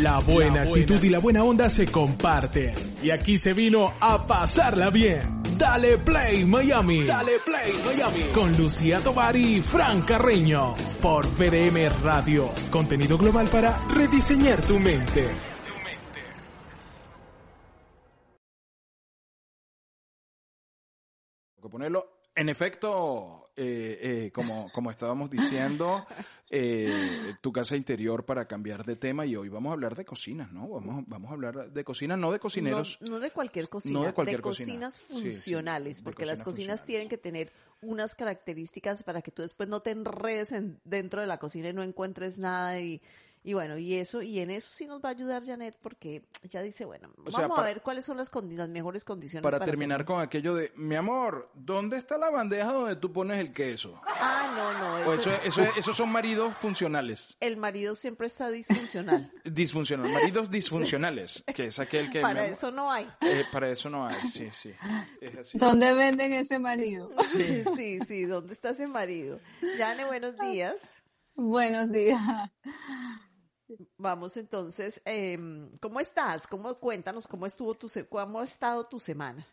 [0.00, 2.72] La buena actitud y la buena onda se comparten.
[3.02, 5.42] Y aquí se vino a pasarla bien.
[5.58, 7.04] Dale Play Miami.
[7.04, 8.24] Dale Play Miami.
[8.32, 10.74] Con Lucía Tovar y Fran Carreño.
[11.02, 12.50] Por PDM Radio.
[12.70, 15.28] Contenido global para rediseñar tu mente.
[21.60, 22.20] que ponerlo.
[22.34, 26.06] En efecto, eh, eh, como, como estábamos diciendo,
[26.48, 30.50] eh, tu casa interior para cambiar de tema y hoy vamos a hablar de cocinas,
[30.50, 30.68] ¿no?
[30.68, 32.98] Vamos, vamos a hablar de cocinas, no de cocineros.
[33.02, 35.20] No, no de cualquier cocina, No de cualquier cocinas cocina.
[35.20, 39.42] Sí, sí, funcionales, porque las cocinas cocinas tienen que tener unas características para que tú
[39.42, 43.00] después no te enredes en- dentro de la cocina y no encuentres nada y,
[43.42, 46.60] y bueno, y eso, y en eso sí nos va a ayudar Janet porque ella
[46.62, 49.58] dice, bueno, O sea, vamos a ver cuáles son las, condi- las mejores condiciones Para
[49.58, 53.52] para terminar con aquello de, mi amor, ¿dónde está la bandeja donde tú pones el
[53.54, 54.00] queso?
[54.06, 57.36] Ah, no, no, O eso, eso, eso- esos son maridos funcionales.
[57.40, 59.32] el marido siempre está disfuncional.
[59.44, 60.12] Disfuncionales.
[60.12, 61.42] Maridos disfuncionales.
[61.54, 62.20] Que es aquel que...
[62.20, 63.08] para eso no hay.
[63.22, 64.72] eh, para eso no hay, sí, sí.
[65.20, 65.56] Es así.
[65.58, 67.10] ¿Dónde venden ese marido?
[67.24, 69.38] Sí, sí, sí, ¿dónde está ese marido?
[69.78, 71.00] Jane, buenos días.
[71.36, 72.20] Buenos días.
[73.98, 76.46] Vamos entonces, em, ¿cómo estás?
[76.46, 79.46] ¿Cómo, cuéntanos cómo estuvo tu, se- cómo ha estado tu semana?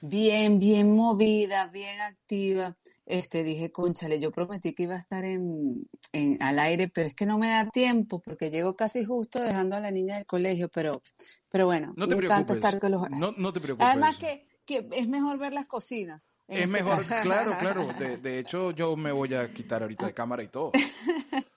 [0.00, 2.76] Bien, bien movida, bien activa.
[3.06, 7.14] Este, dije, cónchale, yo prometí que iba a estar en, en- al aire, pero es
[7.14, 10.68] que no me da tiempo porque llego casi justo dejando a la niña del colegio,
[10.68, 11.02] pero,
[11.50, 12.56] pero bueno, No te me encanta preocupes.
[12.56, 13.10] estar con los...
[13.10, 13.86] No, no te preocupes.
[13.86, 16.32] Además que, que es mejor ver las cocinas.
[16.48, 17.22] Es este mejor, caso.
[17.22, 17.88] claro, claro.
[17.98, 20.72] De, de hecho, yo me voy a quitar ahorita de cámara y todo.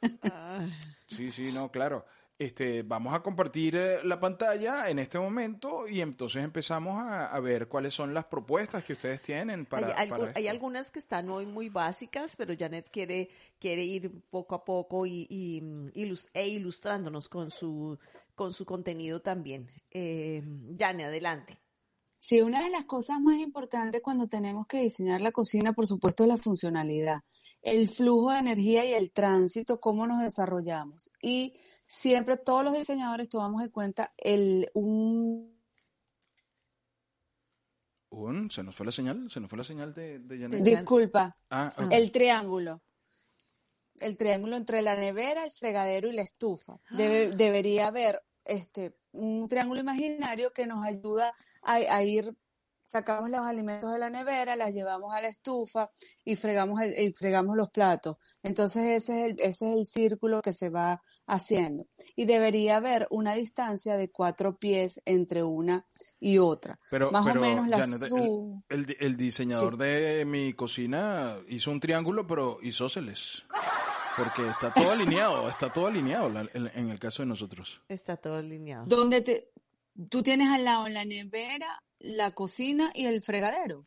[1.08, 2.06] Sí, sí, no, claro.
[2.40, 7.40] Este, vamos a compartir eh, la pantalla en este momento y entonces empezamos a, a
[7.40, 11.30] ver cuáles son las propuestas que ustedes tienen para, hay, para hay algunas que están
[11.32, 16.30] hoy muy básicas, pero Janet quiere, quiere ir poco a poco y, y, mm, ilus-
[16.32, 17.98] e ilustrándonos con su,
[18.36, 19.72] con su contenido también.
[19.90, 20.44] Eh,
[20.78, 21.58] Janet, adelante.
[22.20, 26.24] Sí, una de las cosas más importantes cuando tenemos que diseñar la cocina, por supuesto,
[26.24, 27.22] es la funcionalidad,
[27.72, 31.12] el flujo de energía y el tránsito, cómo nos desarrollamos.
[31.22, 31.54] Y
[31.86, 35.58] siempre todos los diseñadores tomamos en cuenta el, un,
[38.10, 40.64] Un, se nos fue la señal, se nos fue la señal de, de Janet.
[40.64, 42.82] Disculpa, Ah, el triángulo.
[44.00, 46.80] El triángulo entre la nevera, el fregadero y la estufa.
[46.92, 52.34] Debe- debería haber este, un triángulo imaginario que nos ayuda a, a ir,
[52.88, 55.92] sacamos los alimentos de la nevera, las llevamos a la estufa
[56.26, 58.18] y fregamos, el- y fregamos los platos.
[58.42, 61.86] Entonces ese es, el, ese es el círculo que se va haciendo.
[62.16, 65.86] Y debería haber una distancia de cuatro pies entre una
[66.20, 66.80] y otra.
[66.90, 68.64] Pero, Más pero, o menos la Janet, el- su...
[68.70, 69.80] el, di- el diseñador Sí.
[69.84, 73.44] de mi cocina hizo un triángulo, pero isósceles.
[74.16, 77.82] Porque está todo alineado, está todo alineado la- en, en el caso de nosotros.
[77.88, 78.86] Está todo alineado.
[78.88, 79.52] donde te,
[80.10, 83.86] tú tienes al lado la nevera, la cocina y el fregadero.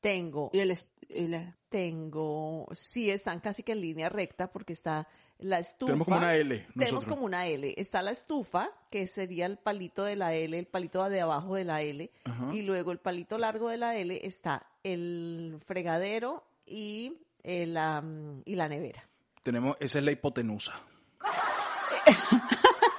[0.00, 4.72] Tengo, Y el, est- y la- tengo, sí, están casi que en línea recta porque
[4.72, 5.06] está
[5.38, 5.86] la estufa.
[5.92, 7.74] Tenemos como una L Tenemos como una L.
[7.76, 11.64] Está la estufa, que sería el palito de la L, el palito de abajo de
[11.64, 12.10] la L.
[12.24, 12.50] Ajá.
[12.52, 18.42] Y luego el palito largo de la L está el fregadero y, eh, la, mm,
[18.46, 19.06] y la nevera.
[19.42, 20.72] Tenemos, esa es la hipotenusa.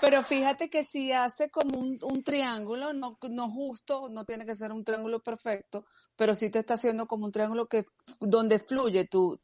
[0.00, 4.56] Pero fíjate que si hace como un, un triángulo, no, no justo, no tiene que
[4.56, 5.84] ser un triángulo perfecto,
[6.16, 7.84] pero sí te está haciendo como un triángulo que
[8.20, 9.38] donde fluye tu,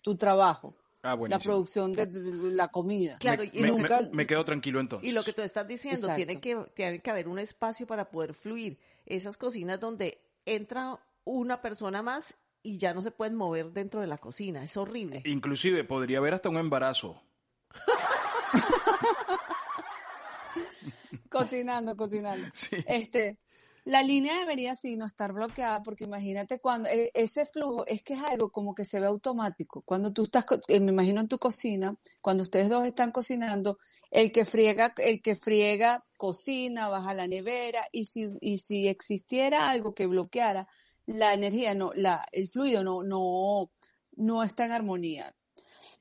[0.00, 2.08] tu trabajo, Ah, la producción de
[2.52, 3.16] la comida.
[3.18, 5.08] Claro, me, y me- nunca- me- me quedo tranquilo entonces.
[5.08, 8.34] Y lo que tú estás diciendo, tiene que, tiene que haber un espacio para poder
[8.34, 8.78] fluir.
[9.04, 14.08] Esas cocinas donde entra una persona más y ya no se pueden mover dentro de
[14.08, 14.64] la cocina.
[14.64, 15.22] Es horrible.
[15.26, 17.22] Inclusive podría haber hasta un embarazo.
[21.30, 22.48] Cocinando, cocinando.
[22.54, 22.76] Sí.
[22.86, 23.38] Este,
[23.84, 28.14] la línea debería sí no estar bloqueada porque imagínate cuando e- ese flujo es que
[28.14, 29.82] es algo como que se ve automático.
[29.82, 33.78] Cuando tú estás, eh, me imagino en tu cocina, cuando ustedes dos están cocinando,
[34.10, 39.70] el que friega, el que friega cocina, baja la nevera y si y si existiera
[39.70, 40.68] algo que bloqueara
[41.06, 43.70] la energía, no, la el fluido no no
[44.16, 45.32] no está en armonía.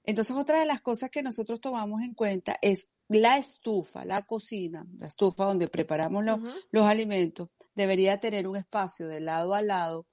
[0.07, 4.85] Entonces, otra de las cosas que nosotros tomamos en cuenta es la estufa, la cocina,
[4.97, 6.39] la estufa donde preparamos los,
[6.71, 10.07] los alimentos, debería tener un espacio de lado a lado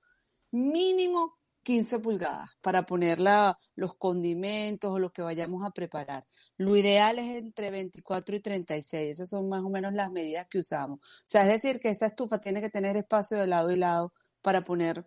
[0.51, 6.27] mínimo 15 pulgadas para poner los condimentos o lo que vayamos a preparar.
[6.57, 9.13] Lo ideal es entre 24 y 36.
[9.13, 10.99] Esas son más o menos las medidas que usamos.
[11.01, 14.13] O sea, es decir, que esa estufa tiene que tener espacio de lado y lado
[14.43, 15.07] para poner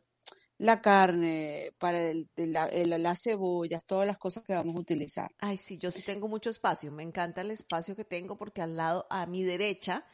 [0.57, 5.31] la carne, para el, las cebollas, todas las cosas que vamos a utilizar.
[5.39, 6.91] Ay, sí, yo sí tengo mucho espacio.
[6.91, 10.05] Me encanta el espacio que tengo porque al lado, a mi derecha,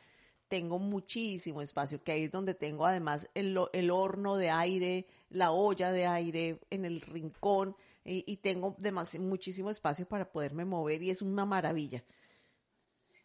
[0.48, 5.52] tengo muchísimo espacio, que ahí es donde tengo además el, el horno de aire, la
[5.52, 8.76] olla de aire en el rincón y, tengo
[9.20, 12.04] muchísimo espacio para poderme mover y es una maravilla.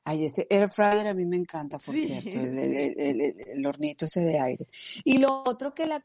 [0.08, 4.68] Ay, ese air fryer a mí me encanta, por cierto, el, hornito ese de aire.
[5.02, 6.00] Y lo otro que la,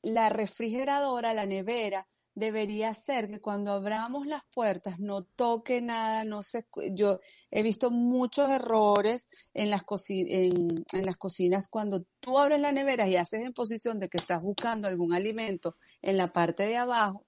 [0.00, 6.42] la refrigeradora, la nevera, debería ser que cuando abramos las puertas no toque nada, no
[6.42, 7.20] se, yo
[7.50, 13.16] he visto muchos errores en las, en, las cocinas cuando tú abres la nevera y
[13.16, 17.26] haces en posición de que estás buscando algún alimento en la parte de abajo,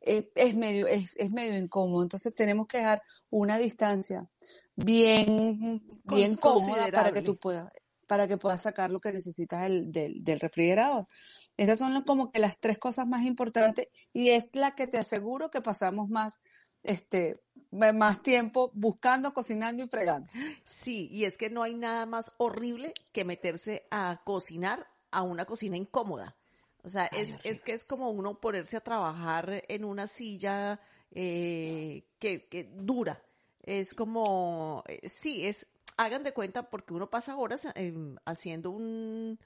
[0.00, 2.04] es, medio, es, medio incómodo.
[2.04, 4.28] Entonces tenemos que dejar una distancia
[4.76, 7.70] bien, bien cómoda para que tú puedas,
[8.06, 11.06] para que puedas sacar lo que necesitas del, del refrigerador.
[11.56, 15.50] Esas son como que las tres cosas más importantes y es la que te aseguro
[15.50, 16.38] que pasamos más,
[16.82, 20.30] este, más tiempo buscando, cocinando y fregando.
[20.64, 25.46] Sí, y es que no hay nada más horrible que meterse a cocinar a una
[25.46, 26.36] cocina incómoda.
[26.82, 30.78] O sea, es, es que es como uno ponerse a trabajar en una silla
[31.10, 33.25] eh, que, que dura.
[33.66, 35.66] Es como, eh, sí, es,
[35.96, 39.38] hagan de cuenta porque uno pasa horas em, haciendo un,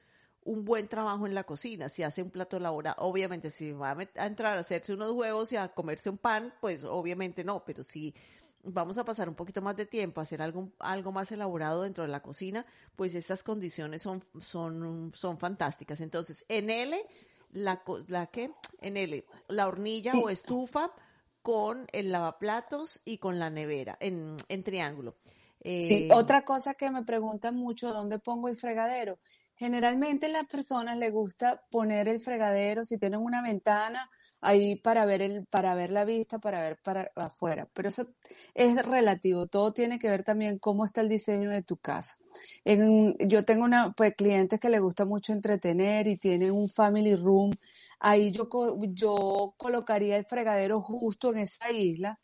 [0.44, 1.88] un buen trabajo en la cocina.
[1.88, 5.56] Si hace un plato elaborado, obviamente si va a, entrar a hacerse unos huevos y
[5.56, 8.14] a comerse un pan, pues obviamente no, pero si
[8.62, 12.04] vamos a pasar un poquito más de tiempo a hacer algo, algo más elaborado dentro
[12.04, 12.66] de la cocina,
[12.96, 16.00] pues estas condiciones son, son, son fantásticas.
[16.00, 17.00] Entonces, en L,
[17.52, 20.92] la, la que, en L, la hornilla o estufa
[21.42, 25.16] con el lavaplatos y con la nevera en, en triángulo.
[25.62, 29.18] sí, eh, otra cosa que me preguntan mucho, ¿dónde pongo el fregadero?
[29.56, 34.10] Generalmente a las personas les gusta poner el fregadero, si tienen una ventana,
[34.40, 37.68] ahí para ver el, para ver la vista, para ver para afuera.
[37.74, 38.06] Pero eso
[38.54, 39.46] es relativo.
[39.46, 42.16] Todo tiene que ver también cómo está el diseño de tu casa.
[42.64, 47.14] En, yo tengo una, pues, clientes que les gusta mucho entretener y tienen un family
[47.16, 47.52] room.
[48.00, 48.48] Ahí yo,
[48.88, 52.18] yo colocaría el fregadero justo en esa isla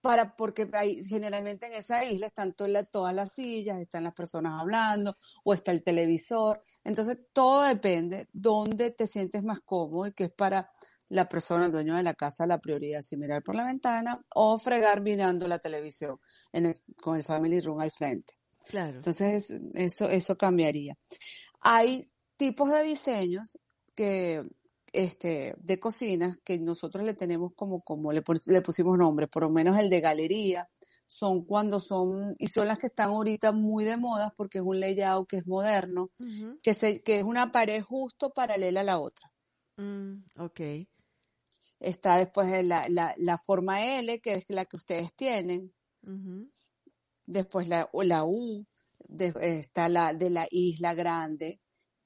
[0.00, 5.16] para, porque hay, generalmente en esa isla están todas las sillas, están las personas hablando
[5.44, 6.60] o está el televisor.
[6.82, 10.70] Entonces, todo depende dónde te sientes más cómodo y que es para
[11.08, 14.58] la persona, el dueño de la casa, la prioridad, si mirar por la ventana o
[14.58, 16.18] fregar mirando la televisión
[17.00, 18.34] con el family room al frente.
[18.66, 18.96] Claro.
[18.96, 20.96] Entonces, eso, eso cambiaría.
[21.60, 22.04] Hay
[22.36, 23.58] tipos de diseños
[23.94, 24.42] que,
[24.92, 29.50] este, de cocinas que nosotros le tenemos como, como le, le pusimos nombre, por lo
[29.50, 30.68] menos el de galería,
[31.06, 34.80] son cuando son, y son las que están ahorita muy de moda porque es un
[34.80, 36.10] layout que es moderno,
[36.62, 39.30] que, se, que es una pared justo paralela a la otra.
[39.76, 40.60] Mm, ok.
[41.80, 45.74] Está después la, la, la, forma L, que es la que ustedes tienen.
[47.26, 48.66] Después la, la U,
[49.40, 51.60] está la de la isla grande,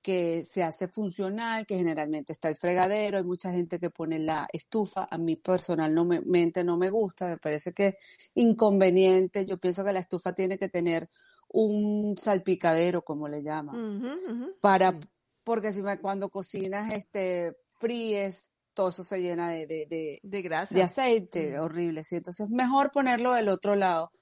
[0.07, 4.47] que se hace funcional, que generalmente está el fregadero, hay mucha gente que pone la
[4.53, 7.95] estufa, a mí personalmente no me gusta, me parece que es
[8.37, 11.11] inconveniente, yo pienso que la estufa tiene que tener
[11.49, 14.97] un salpicadero, como le llaman, para,
[15.43, 20.43] porque si me, cuando cocinas, este, fríes, todo eso se llena de, de, de, de
[20.43, 20.73] grasa.
[20.73, 24.13] De aceite, horrible, sí, entonces mejor ponerlo del otro lado.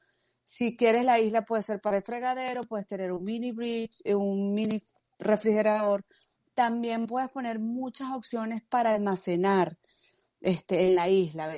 [0.47, 4.55] Si quieres la isla puede ser para el fregadero, puedes tener un mini bridge, un
[4.55, 4.81] mini
[5.19, 6.05] refrigerador,
[6.55, 9.77] también puedes poner muchas opciones para almacenar
[10.41, 11.55] este, en la isla.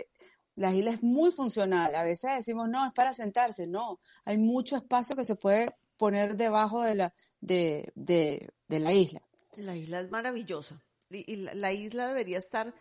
[0.55, 1.95] La isla es muy funcional.
[1.95, 3.67] A veces decimos, no, es para sentarse.
[3.67, 9.23] No, hay mucho espacio que se puede poner debajo de la, de, de, la isla.
[9.57, 10.81] La isla es maravillosa.
[11.11, 12.75] Y, la, isla debería estar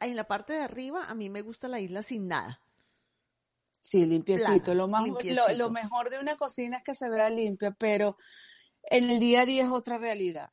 [0.00, 1.04] en la parte de arriba.
[1.04, 2.60] A mí me gusta la isla sin nada.
[3.80, 4.74] Sí, limpiecito.
[4.74, 8.16] lo, más, Lo, lo, mejor de una cocina es que se vea limpia, pero
[8.84, 10.50] en el día a día es otra realidad.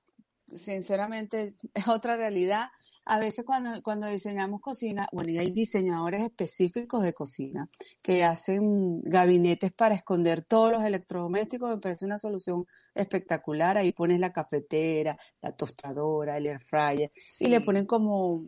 [0.54, 2.70] Sinceramente, es otra realidad.
[3.10, 7.70] A veces cuando, cuando diseñamos cocina, bueno, y hay diseñadores específicos de cocina
[8.02, 13.78] que hacen gabinetes para esconder todos los electrodomésticos, me parece una solución espectacular.
[13.78, 18.46] Ahí pones la cafetera, la tostadora, el air fryer, y le ponen como,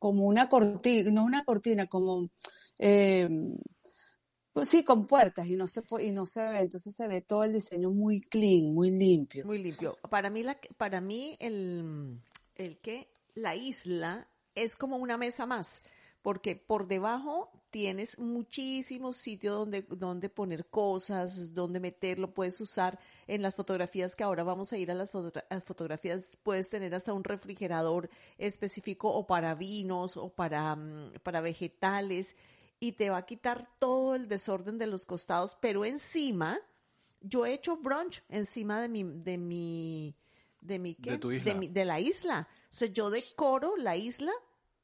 [0.00, 2.30] como una cortina, no una cortina, como
[2.80, 3.28] eh,
[4.52, 7.44] Pues sí, con puertas y no se y no se ve, entonces se ve todo
[7.44, 9.46] el diseño muy clean, muy limpio.
[9.46, 9.96] Muy limpio.
[10.10, 12.20] Para mí, la, para mí el,
[12.56, 14.26] el que la isla
[14.56, 15.84] es como una mesa más,
[16.22, 23.42] porque por debajo tienes muchísimos sitios donde, donde poner cosas, donde meterlo, puedes usar en
[23.42, 27.12] las fotografías que ahora vamos a ir a las fotogra- a fotografías, puedes tener hasta
[27.12, 32.36] un refrigerador específico o para vinos o para, mm, para vegetales
[32.80, 36.58] y te va a quitar todo el desorden de los costados, pero encima
[37.20, 40.16] yo he hecho brunch encima de mi, de mi,
[40.62, 41.12] de mi, ¿qué?
[41.12, 41.54] De tu isla.
[41.54, 42.48] mi- de la isla.
[42.64, 44.32] O sea, yo decoro la isla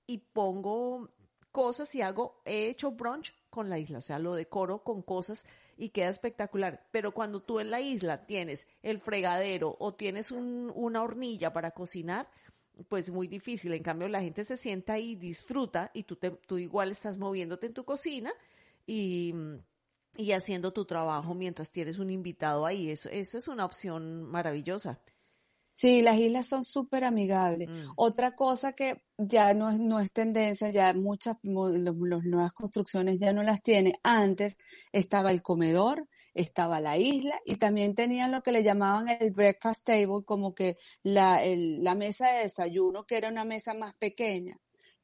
[0.06, 1.10] y pongo
[1.50, 5.46] cosas y hago, he hecho brunch con la isla, o sea, lo decoro con cosas
[5.78, 6.86] y queda espectacular.
[6.90, 11.70] Pero cuando tú en la isla tienes el fregadero o tienes un- una hornilla para
[11.70, 12.28] cocinar,
[12.88, 13.72] pues muy difícil.
[13.72, 17.66] En cambio, la gente se sienta y disfruta y tú, te, tú igual estás moviéndote
[17.66, 18.32] en tu cocina
[18.86, 19.34] y,
[20.16, 22.90] y haciendo tu trabajo mientras tienes un invitado ahí.
[22.90, 25.00] Eso, esa es una opción maravillosa.
[25.74, 27.68] Sí, las islas son súper amigables.
[27.68, 27.92] Mm.
[27.96, 33.34] Otra cosa que ya no es, no es tendencia, ya muchas los nuevas construcciones ya
[33.34, 34.00] no las tiene.
[34.02, 34.56] Antes
[34.92, 39.84] estaba el comedor, estaba la isla y también tenían lo que le llamaban el breakfast
[39.84, 44.56] table, como que la, el- la mesa de desayuno, que era una mesa más pequeña.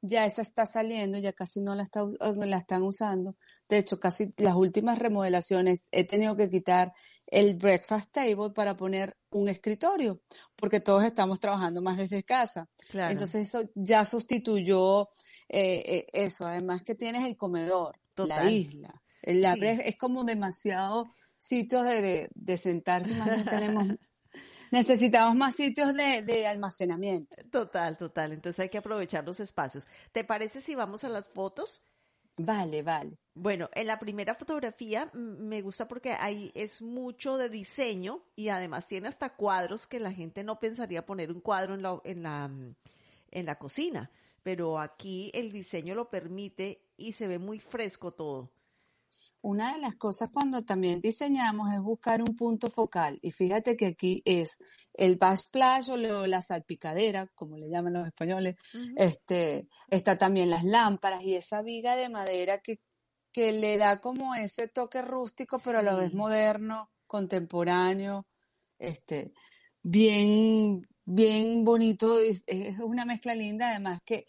[0.05, 3.37] Ya esa está saliendo, ya casi no la, está, la están usando.
[3.69, 6.93] De hecho, casi las últimas remodelaciones he tenido que quitar
[7.29, 10.21] el breakfast table para poner un escritorio,
[10.57, 12.69] porque todos estamos trabajando más desde casa.
[12.91, 13.12] Claro.
[13.12, 15.09] Entonces eso ya sustituyó
[15.49, 16.47] eh, eh, eso.
[16.47, 18.51] Además que tienes el comedor, la Total.
[18.53, 19.03] isla.
[19.23, 19.61] El- la Sí.
[19.61, 23.87] bre- es como demasiado sitios de, de, sentarse, más bien tenemos,
[24.70, 27.37] necesitamos más sitios de, de almacenamiento.
[27.50, 28.32] Total, total.
[28.32, 29.88] Entonces hay que aprovechar los espacios.
[30.12, 31.82] ¿Te parece si vamos a las fotos?
[32.37, 33.18] Vale, vale.
[33.34, 38.87] Bueno, en la primera fotografía me gusta porque ahí es mucho de diseño y además
[38.87, 42.50] tiene hasta cuadros que la gente no pensaría poner un cuadro en la, en la,
[43.30, 44.11] en la cocina,
[44.42, 48.50] pero aquí el diseño lo permite y se ve muy fresco todo.
[49.42, 53.18] Una de las cosas cuando también diseñamos es buscar un punto focal.
[53.22, 54.56] Y fíjate que aquí es
[54.94, 58.56] el backsplash o lo- la salpicadera, como le llaman los españoles.
[58.96, 62.80] Este, está también las lámparas y esa viga de madera que,
[63.32, 68.26] que le da como ese toque rústico, pero a la vez moderno, contemporáneo,
[68.78, 69.32] este,
[69.82, 72.20] bien, bien bonito.
[72.20, 74.26] Es, una mezcla linda, además que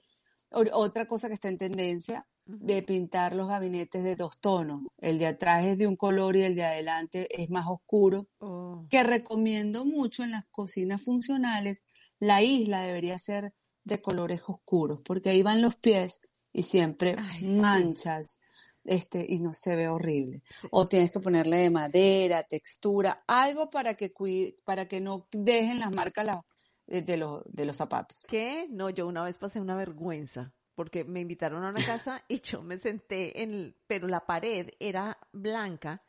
[0.52, 4.82] otra cosa que está en tendencia de pintar los gabinetes de dos tonos.
[4.98, 8.28] El de atrás es de un color y el de adelante es más oscuro.
[8.40, 11.84] Oh, Que recomiendo mucho en las cocinas funcionales.
[12.20, 16.22] La isla debería ser de colores oscuros, porque ahí van los pies
[16.54, 17.60] y siempre Ay, sí.
[17.62, 18.40] manchas.
[18.86, 20.44] Este, y no se ve horrible.
[20.60, 20.68] Sí.
[20.72, 25.80] O tienes que ponerle de madera, textura, algo para que cui- para que no dejen
[25.80, 26.46] las marcas la-
[26.88, 28.26] de, de los, de los zapatos.
[28.28, 28.68] ¿Qué?
[28.70, 32.62] No, yo una vez pasé una vergüenza porque me invitaron a una casa y yo
[32.62, 36.04] me senté en, el- pero la pared era blanca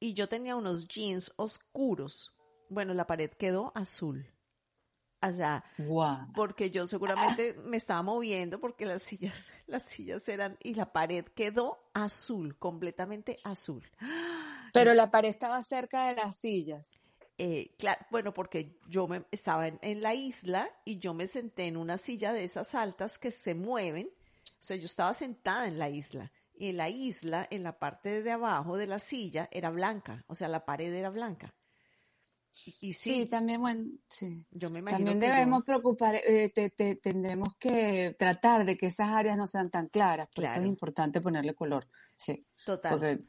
[0.00, 2.32] y yo tenía unos jeans oscuros.
[2.68, 4.30] Bueno, la pared quedó azul.
[5.20, 6.32] O sea, Guau.
[6.32, 11.24] porque yo seguramente me estaba moviendo porque las sillas, las sillas eran y la pared
[11.34, 13.84] quedó azul, completamente azul.
[14.72, 17.02] Pero la pared estaba cerca de las sillas.
[17.40, 21.66] Eh, claro, bueno, porque yo me, estaba en, en la isla y yo me senté
[21.66, 24.08] en una silla de esas altas que se mueven.
[24.08, 26.32] O sea, yo estaba sentada en la isla.
[26.54, 30.24] Y en la isla, en la parte de abajo de la silla, era blanca.
[30.26, 31.54] O sea, la pared era blanca.
[32.66, 34.44] Y, y Sí, sí, también, bueno, sí.
[34.50, 38.86] yo me imagino También yo- debemos preocupar, eh, te- te- tendremos que tratar de que
[38.86, 40.26] esas áreas no sean tan claras.
[40.34, 40.62] Por eso Claro.
[40.62, 41.86] es importante ponerle color.
[42.16, 42.90] Sí, Total.
[42.90, 43.20] porque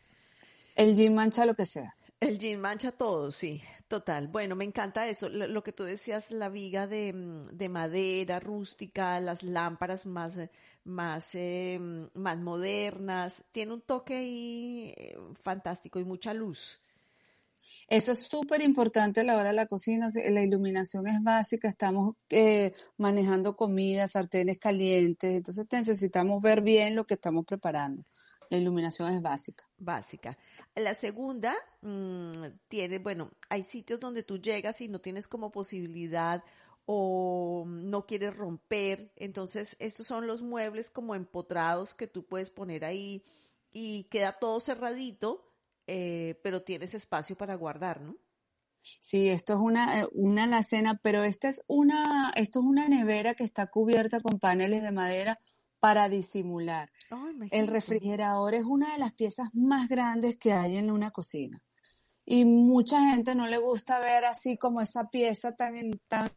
[0.76, 1.96] el jean mancha lo que sea.
[2.20, 4.30] El jean mancha todo, sí, total.
[4.30, 5.28] Bueno, me encanta eso.
[5.30, 10.50] Lo, que tú decías, la viga de, mm, de madera rústica, las lámparas más, eh,
[10.86, 13.44] más, eh, mm, más modernas.
[13.52, 16.82] Tiene un toque ahí eh, fantástico y mucha luz.
[17.88, 20.10] Eso es súper importante a la hora de la cocina.
[20.32, 21.68] La iluminación es básica.
[21.68, 25.36] Estamos eh, manejando comida, sartenes calientes.
[25.36, 28.04] Entonces necesitamos ver bien lo que estamos preparando.
[28.50, 29.64] La iluminación es básica.
[29.78, 30.38] Básica.
[30.80, 36.44] La segunda mm, tiene, bueno, hay sitios donde tú llegas y no tienes como posibilidad
[36.86, 39.12] o no quieres romper.
[39.16, 43.24] Entonces, estos son los muebles como empotrados que tú puedes poner ahí
[43.72, 45.54] y queda todo cerradito,
[45.88, 48.16] eh, pero tienes espacio para guardar, ¿no?
[48.82, 53.36] Sí, esto es una, eh, una alacena, pero esta es una, esto es una nevera
[53.36, 55.40] que está cubierta con paneles de madera
[55.80, 56.92] para disimular.
[57.10, 61.62] Ay, El refrigerador es una de las piezas más grandes que hay en una cocina.
[62.26, 66.30] Y mucha gente no le gusta ver así como esa pieza tan, tan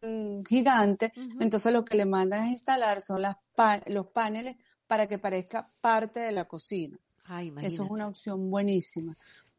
[0.48, 1.12] gigante.
[1.38, 4.56] Entonces lo que le mandan a instalar son las pa- los paneles
[4.86, 6.98] para que parezca parte de la cocina.
[7.62, 9.16] Eso es una opción buenísima.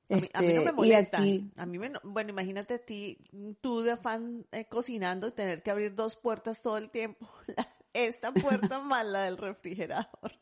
[0.09, 1.17] A mí, a mí no Este, me molesta.
[1.19, 3.17] aquí, A mí me, no- bueno, imagínate a ti,
[3.61, 7.29] tú de afán eh, cocinando y tener que abrir dos puertas todo el tiempo.
[7.57, 10.37] La- esta puerta más la del refrigerador.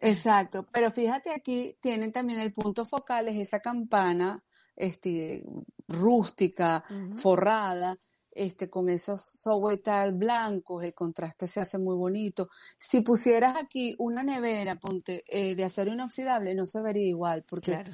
[0.00, 0.66] exacto.
[0.72, 4.42] Pero fíjate aquí, tienen también el punto focal, es esa campana
[4.76, 5.44] este,
[5.86, 6.84] rústica,
[7.14, 7.98] forrada,
[8.30, 12.48] este, con esos sowetal blancos, el contraste se hace muy bonito.
[12.78, 17.72] Si pusieras aquí una nevera, ponte, eh, de acero inoxidable, no se vería igual, porque
[17.72, 17.92] Claro.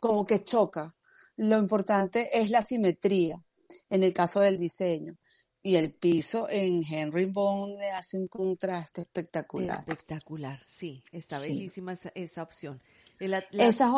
[0.00, 0.94] como que choca.
[1.36, 3.40] Lo importante es la simetría
[3.88, 5.16] en el caso del diseño.
[5.62, 9.80] Y el piso en Henry Bond hace un contraste espectacular.
[9.80, 11.48] Espectacular, sí, está Sí.
[11.48, 12.80] bellísima esa, esa opción.
[13.18, 13.90] El Esa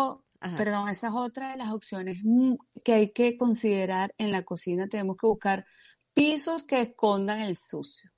[0.56, 2.16] perdón, esa es otra de las opciones
[2.82, 4.88] que hay que considerar en la cocina.
[4.88, 5.66] Tenemos que buscar
[6.14, 8.10] pisos que escondan el sucio,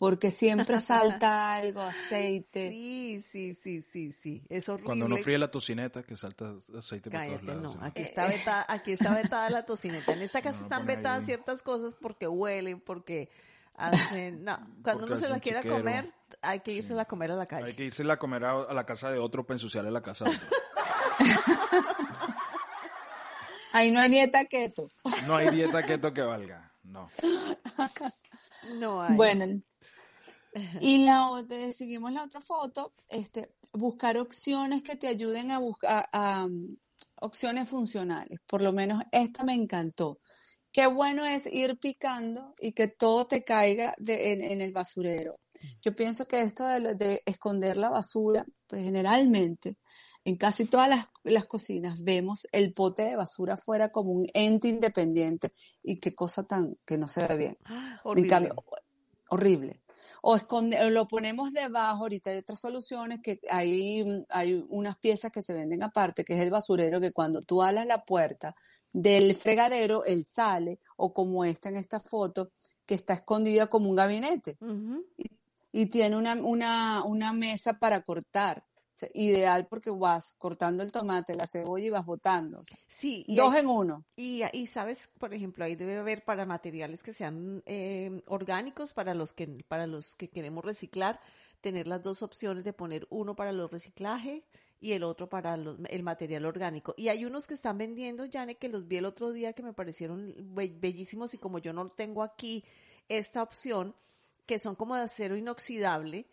[0.00, 2.70] porque siempre salta algo, aceite.
[2.70, 4.86] Sí, sí, sí, sí, sí, es horrible.
[4.86, 7.62] Cuando uno fríe la tocineta, que salta aceite por todos Cállate, lados.
[7.62, 7.78] no, ¿sí?
[7.82, 10.14] aquí está vetada, aquí está vetada la tocineta.
[10.14, 11.24] En esta casa No, están vetadas ahí.
[11.26, 13.30] ciertas cosas porque huelen, porque
[13.74, 15.76] hacen, no, cuando Porque uno se la quiera chiquero.
[15.76, 17.66] comer, hay que irse a comer a la calle.
[17.66, 20.24] Hay que irse a comer a, a la casa de otro para ensuciarle la casa
[20.24, 20.48] de otro.
[23.72, 24.88] Ahí no hay dieta keto.
[25.26, 26.72] No hay dieta keto que valga.
[26.82, 27.08] No.
[28.74, 29.14] No hay.
[29.14, 29.60] Bueno,
[30.80, 36.08] y la otra, seguimos la otra foto, este, buscar opciones que te ayuden a buscar
[36.12, 36.76] a, um,
[37.20, 38.40] opciones funcionales.
[38.46, 40.20] Por lo menos esta me encantó.
[40.72, 45.38] Qué bueno es ir picando y que todo te caiga de- en, en el basurero.
[45.82, 49.76] Yo pienso que esto de, de esconder la basura, pues generalmente
[50.24, 54.68] en casi todas las, las cocinas vemos el pote de basura afuera como un ente
[54.68, 55.50] independiente
[55.82, 57.58] y qué cosa tan que no se ve bien.
[57.66, 58.28] En Horrible.
[58.30, 58.54] cambio,
[59.28, 59.80] horrible.
[60.22, 65.30] O esconde, o lo ponemos debajo, ahorita hay otras soluciones que hay, hay unas piezas
[65.32, 68.54] que se venden aparte, que es el basurero, que cuando tú alas la puerta
[68.92, 72.50] del fregadero, él sale, o como esta en esta foto,
[72.86, 75.06] que está escondida como un gabinete Ujú.
[75.72, 78.64] y tiene una, una, una mesa para cortar.
[79.14, 82.60] Ideal porque vas cortando el tomate, la cebolla y vas botando.
[82.60, 84.04] O sea, Sí, dos hay- en uno.
[84.16, 89.14] Y, y sabes, por ejemplo, ahí debe haber para materiales que sean eh, orgánicos, para
[89.14, 91.20] los que, para los que queremos reciclar,
[91.60, 94.44] tener las dos opciones de poner uno para los reciclaje
[94.80, 96.94] y el otro para los- el material orgánico.
[96.96, 99.74] Y hay unos que están vendiendo, Jane, que los vi el otro día que me
[99.74, 102.64] parecieron be- bellísimos y como yo no tengo aquí
[103.08, 103.94] esta opción,
[104.46, 106.26] que son como de acero inoxidable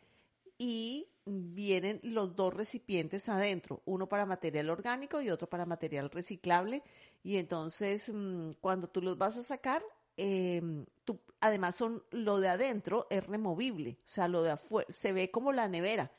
[0.57, 6.83] y vienen los dos recipientes adentro, uno para material orgánico y otro para material reciclable.
[7.23, 9.83] Y entonces, mm, cuando tú los vas a sacar,
[10.15, 10.61] eh,
[11.03, 15.29] tú, además son lo de adentro es removible, o sea, lo de afuera se ve
[15.29, 16.11] como la nevera,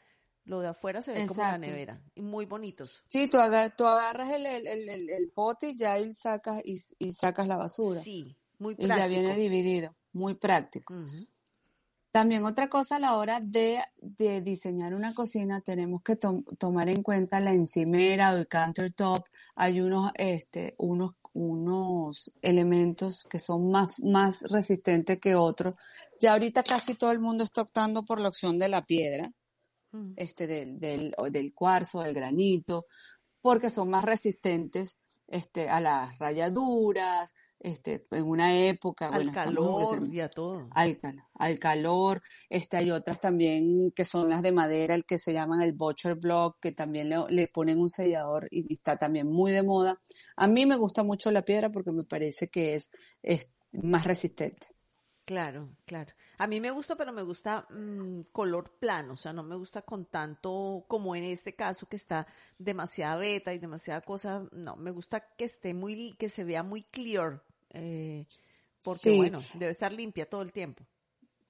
[0.44, 3.02] lo de afuera se ve como la nevera y muy bonitos.
[3.08, 6.60] Sí, tú, aga- tú agarras el, el, el, el- el pote y ya ahí sacas,
[6.64, 8.00] y, y sacas la basura.
[8.00, 9.40] Sí, muy y ya viene práctico.
[9.40, 9.96] dividido.
[10.12, 10.94] Muy práctico.
[12.10, 16.88] También otra cosa a la hora de, de diseñar una cocina, tenemos que tom- tomar
[16.88, 19.26] en cuenta la encimera o el countertop.
[19.56, 25.74] Hay unos, este, unos, unos elementos que son más, más resistentes que otros.
[26.18, 29.30] Ya ahorita casi todo el mundo está optando por la opción de la piedra,
[29.92, 30.14] Ujú.
[30.16, 32.86] este, del, del, del cuarzo, del granito,
[33.42, 40.08] porque son más resistentes, este, a las rayaduras, este, en una época, Al bueno, calor
[40.12, 40.68] y a todo.
[40.70, 42.22] al, cal- al calor.
[42.48, 46.14] Este, hay otras también que son las de madera, el que se llaman el butcher
[46.16, 50.00] block, que también le, le ponen un sellador y está también muy de moda.
[50.36, 52.90] A mí me gusta mucho la piedra porque me parece que es,
[53.22, 54.68] es más resistente.
[55.24, 56.14] Claro, claro.
[56.38, 59.82] A mí me gusta, pero me gusta mm, color plano, o sea, no me gusta
[59.82, 64.48] con tanto como en este caso que está demasiada beta y demasiada cosa.
[64.52, 68.26] No, me gusta que esté muy, que se vea muy clear, eh,
[68.82, 69.16] porque Sí.
[69.16, 70.84] bueno, debe estar limpia todo el tiempo.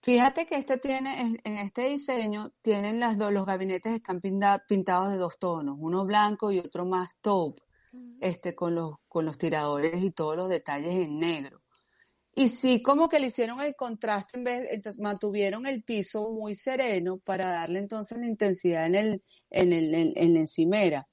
[0.01, 5.11] Fíjate que este tiene, en, este diseño, tienen las dos, los gabinetes están pinta- pintados
[5.11, 7.63] de dos tonos, uno blanco y otro más taupe,
[8.21, 11.63] este, con los, con los tiradores y todos los detalles en negro.
[12.35, 16.55] Y sí, como que le hicieron el contraste, en vez, entonces mantuvieron el piso muy
[16.55, 21.09] sereno para darle entonces la intensidad en el, en el, en, en la encimera.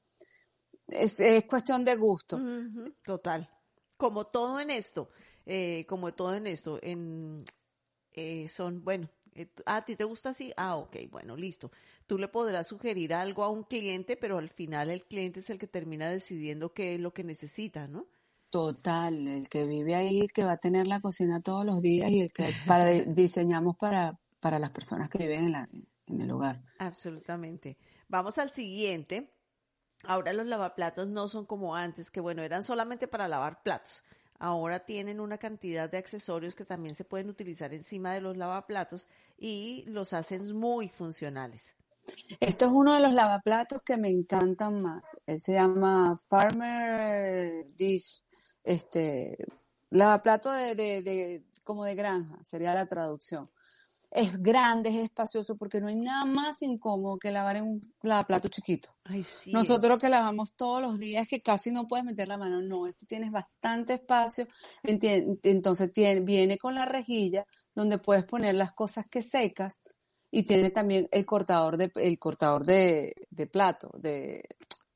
[0.87, 2.39] Es, es cuestión de gusto.
[3.03, 3.49] Total.
[3.97, 5.09] Como todo en esto,
[5.45, 7.45] eh, como todo en esto, en,
[8.13, 10.53] eh, son, bueno, Eh, ah, ¿A ti te gusta así?
[10.57, 11.71] Ah, ok, bueno, listo.
[12.07, 15.59] Tú le podrás sugerir algo a un cliente, pero al final el cliente es el
[15.59, 18.07] que termina decidiendo qué es lo que necesita, ¿no?
[18.49, 22.21] Total, el que vive ahí, que va a tener la cocina todos los días y
[22.21, 25.69] el que para diseñamos para, para las personas que viven en, la,
[26.07, 26.63] en el hogar.
[26.77, 27.77] Absolutamente.
[28.07, 29.34] Vamos al siguiente.
[30.07, 34.03] Ahora los lavaplatos no son como antes, que bueno, eran solamente para lavar platos.
[34.37, 39.07] Ahora tienen una cantidad de accesorios que también se pueden utilizar encima de los lavaplatos
[39.37, 41.75] y los hacen muy funcionales.
[42.39, 45.17] Esto es uno de los lavaplatos que me encantan más.
[45.25, 48.23] Él se llama Farmer Dish,
[48.63, 49.37] este,
[49.89, 53.49] lavaplato de, de, de, como de granja, sería la traducción.
[54.17, 58.47] Es grande, es espacioso, porque no hay nada más incómodo que lavar en un lavaplato
[58.47, 58.95] chiquito.
[59.03, 59.51] Ay, sí.
[59.51, 63.05] Nosotros que lavamos todos los días, que casi no puedes meter la mano, no, este
[63.05, 64.47] tienes bastante espacio,
[64.83, 69.81] entonces tiene, viene con la rejilla donde puedes poner las cosas que secas
[70.31, 74.45] y tiene también el cortador de, el cortador de, de plato, de,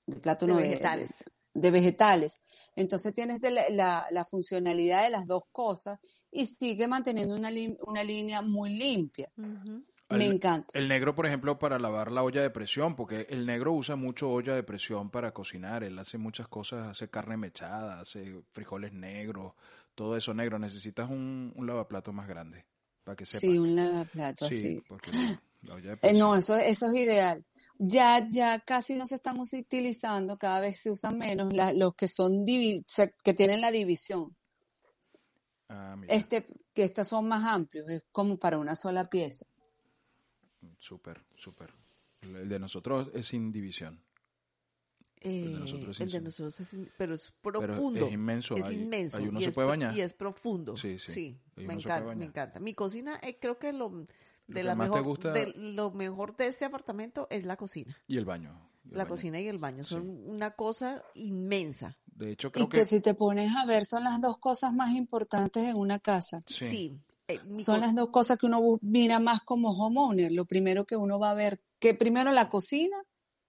[0.05, 1.25] de plato De no, vegetales.
[1.53, 2.41] De, de vegetales.
[2.73, 5.99] Entonces tienes la, la funcionalidad de las dos cosas
[6.31, 7.49] y sigue manteniendo una,
[7.85, 9.29] una línea muy limpia.
[9.35, 10.77] Me El- encanta.
[10.77, 14.29] El negro, por ejemplo, para lavar la olla de presión, porque el negro usa mucho
[14.29, 15.83] olla de presión para cocinar.
[15.83, 19.53] Él hace muchas cosas, hace carne mechada, hace frijoles negros,
[19.93, 20.57] todo eso negro.
[20.57, 22.65] Necesitas un, un lavaplato más grande
[23.03, 23.39] para que sepa.
[23.41, 24.83] Sí, un lavaplato Sí, así.
[24.87, 27.45] porque la, la olla de Eh, no, eso, eso es ideal.
[27.77, 32.07] Ya, ya casi no se están utilizando, cada vez se usan menos la- los que
[32.07, 34.35] son divi- se- que tienen la división.
[35.69, 39.45] Ah, mira, Este, que estos son más amplios, es como para una sola pieza.
[40.77, 41.73] súper, súper.
[42.21, 44.01] El, de nosotros es sin división.
[45.21, 48.05] Eh, de nosotros es el de nosotros es, in- pero es Pero profundo.
[48.07, 49.17] es inmenso, Es inmenso.
[49.17, 49.93] ahí uno y se es puede bañar.
[49.95, 50.77] Y es profundo.
[50.77, 52.59] Sí, sí, me encanta, me encanta.
[52.59, 54.07] Mi cocina, eh, creo que lo,
[54.47, 57.95] de la mejor, gusta- de lo mejor de este apartamento es la cocina.
[58.07, 58.69] Y el baño.
[58.85, 59.09] y el La baño.
[59.09, 61.97] cocina y el baño son una cosa inmensa.
[62.19, 62.85] De hecho, Y creo que que...
[62.85, 66.43] si te pones a ver, son las dos cosas más importantes en una casa.
[66.47, 66.67] Sí.
[66.67, 66.99] Sí.
[67.29, 70.31] Eh, Son las dos cosas que uno mira más como homeowner.
[70.33, 72.97] Lo primero que uno va a ver, que primero la cocina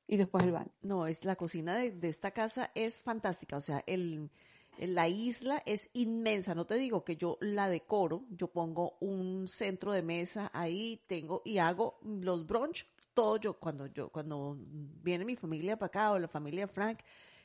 [0.06, 0.70] y después el baño.
[0.82, 3.56] No, es la cocina de, de esta casa es fantástica.
[3.56, 4.30] O sea, el,
[4.78, 6.54] el- la isla es inmensa.
[6.54, 8.24] No te digo que yo la decoro.
[8.30, 12.86] Yo pongo un centro de mesa ahí, tengo y hago los brunch.
[13.14, 14.56] Todo yo cuando yo cuando
[15.02, 16.98] viene mi familia para acá o la familia de Frank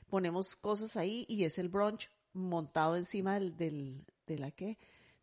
[0.10, 4.78] ponemos cosas ahí y es el brunch montado encima del, de la qué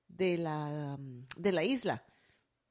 [0.08, 2.04] de la um, de la isla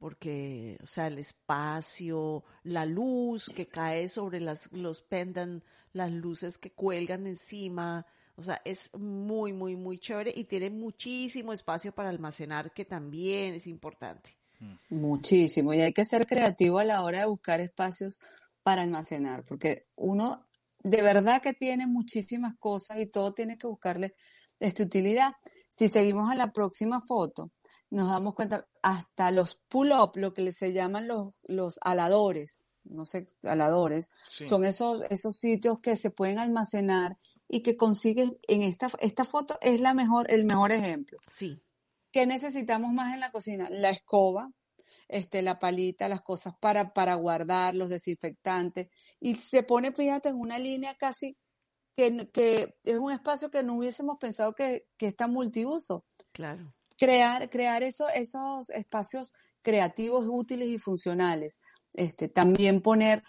[0.02, 6.58] porque, o sea, el espacio, la luz que cae sobre las, los pendant, las luces
[6.58, 8.04] que cuelgan encima,
[8.36, 13.54] o sea, es muy, muy, muy chévere y tiene muchísimo espacio para almacenar, que también
[13.54, 14.36] es importante.
[14.90, 15.72] Muchísimo.
[15.72, 18.20] Y hay que ser creativo a la hora de buscar espacios
[18.64, 20.48] para almacenar, porque uno
[20.84, 24.16] de verdad que tiene muchísimas cosas y todo tiene que buscarle
[24.60, 25.34] esta utilidad.
[25.70, 27.52] Si seguimos a la próxima foto,
[27.90, 33.28] nos damos cuenta, hasta los pull-up, lo que se llaman los, los aladores, no sé,
[33.44, 34.48] aladores, Sí.
[34.48, 37.18] son esos, esos sitios que se pueden almacenar
[37.48, 41.20] y que consigues en esta, esta foto es la mejor, el mejor ejemplo.
[41.28, 41.62] Sí,
[42.14, 43.70] ¿Qué necesitamos más en la cocina?
[43.72, 44.52] La escoba,
[45.12, 48.88] este, la palita, las cosas para, para guardar, los desinfectantes.
[49.20, 51.38] Y se pone, fíjate, en una línea casi
[51.94, 56.06] que, que es un espacio que no hubiésemos pensado que, que es tan multiuso.
[56.32, 56.74] claro.
[56.98, 61.60] Crear, crear eso, esos espacios creativos, útiles y funcionales.
[61.94, 63.24] Este, también poner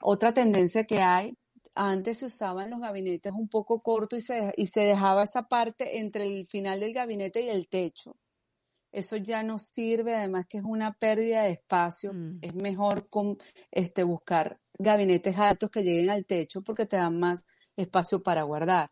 [0.00, 1.36] otra tendencia que hay.
[1.74, 5.98] Antes se usaban los gabinetes un poco cortos y se, y se dejaba esa parte
[5.98, 8.16] entre el final del gabinete y el techo.
[8.96, 12.14] Eso ya no sirve, además que es una pérdida de espacio.
[12.14, 12.38] Mm.
[12.40, 13.36] Es mejor con,
[13.70, 18.90] este, buscar gabinetes altos que lleguen al techo porque te dan más espacio para guardar.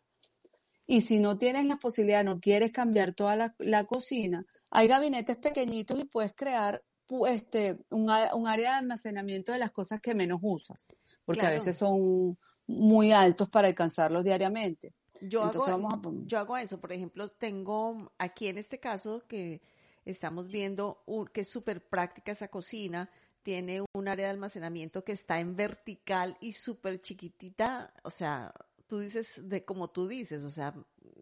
[0.87, 5.39] Y si no tienes la posibilidad, no quieres cambiar toda la, la cocina, hay gabinetes
[5.39, 6.83] pequeñitos y puedes crear
[7.29, 10.87] este, un, área de almacenamiento de las cosas que menos usas,
[11.25, 12.37] porque a veces son
[12.67, 14.93] muy altos para alcanzarlos diariamente.
[15.23, 19.23] Yo Entonces hago, vamos a yo hago eso, por ejemplo, tengo aquí en este caso
[19.27, 19.63] que
[20.05, 23.11] estamos viendo que es súper práctica esa cocina,
[23.43, 28.53] tiene un área de almacenamiento que está en vertical y súper chiquitita, o sea,
[28.87, 30.75] tú dices, de como tú dices, o sea,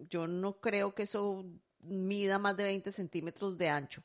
[0.08, 1.44] yo no creo que eso
[1.80, 4.02] mida más de 20 centímetros de ancho,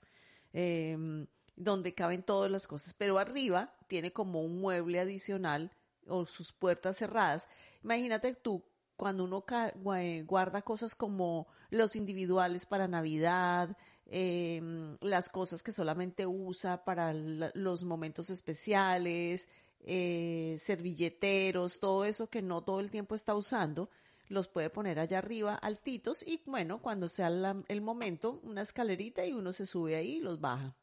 [0.54, 5.72] em, donde caben todas las cosas, pero arriba tiene como un mueble adicional
[6.08, 7.48] o sus puertas cerradas.
[7.84, 8.64] Imagínate tú,
[8.96, 13.78] cuando uno gua- guarda cosas como los individuales para Navidad,
[14.10, 14.62] eh,
[15.02, 19.50] las cosas que solamente usa para los momentos especiales,
[19.82, 23.90] eh, servilleteros, todo eso que no todo el tiempo está usando,
[24.30, 29.26] los puede poner allá arriba altitos y bueno, cuando sea la- el momento, una escalerita
[29.26, 30.76] y uno se sube ahí y los baja.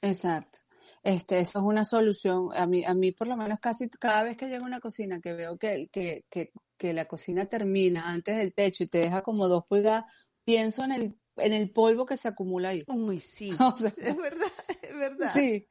[0.00, 0.58] Exacto.
[1.02, 2.48] Este, eso es una solución.
[2.54, 5.20] A mí, a mí por lo menos casi cada vez que llego a una cocina
[5.20, 9.22] que veo que, que, que, que la cocina termina antes del techo y te deja
[9.22, 10.04] como dos pulgadas,
[10.44, 12.84] pienso en el, en el polvo que se acumula ahí.
[12.88, 15.32] Uy, sí, O sea, es verdad, es verdad.
[15.32, 15.66] sí.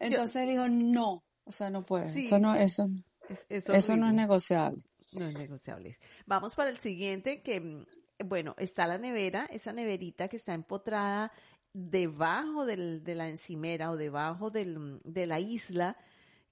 [0.00, 2.10] Entonces digo, no, o sea, no puede.
[2.10, 2.26] Sí.
[2.26, 2.88] Eso no, eso,
[3.28, 4.84] Es, es eso no es negociable.
[5.12, 5.96] No es negociable.
[6.26, 7.86] Vamos para el siguiente, que, mm,
[8.26, 11.32] bueno, está la nevera, esa neverita que está empotrada
[11.72, 15.96] debajo del- de la encimera o debajo del, mm, de la isla,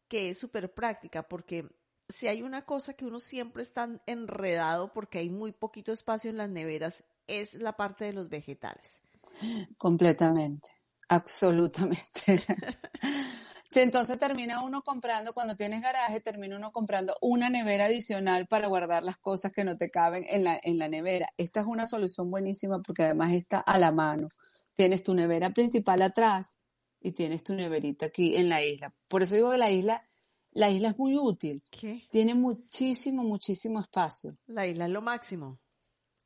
[0.08, 1.66] que es súper práctica, porque
[2.08, 6.36] si hay una cosa que uno siempre está enredado porque hay muy poquito espacio en
[6.36, 9.02] las neveras, es la parte de los vegetales.
[9.78, 10.68] Completamente,
[11.08, 12.44] absolutamente.
[13.74, 19.02] Entonces termina uno comprando, cuando tienes garaje, termina uno comprando una nevera adicional para guardar
[19.02, 21.28] las cosas que no te caben en la, en la nevera.
[21.36, 24.28] Esta es una solución buenísima porque además está a la mano.
[24.76, 26.58] Tienes tu nevera principal atrás
[27.00, 28.94] y tienes tu neverita aquí en la isla.
[29.08, 30.08] Por eso digo que la isla,
[30.52, 31.62] la isla es muy útil.
[31.70, 32.02] ¿Qué?
[32.10, 34.36] Tiene muchísimo, muchísimo espacio.
[34.46, 35.58] La isla es lo máximo.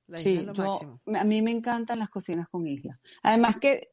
[0.09, 1.01] La isla Sí, es lo yo, máximo.
[1.15, 2.99] a mí me encantan las cocinas con isla.
[3.23, 3.91] Además que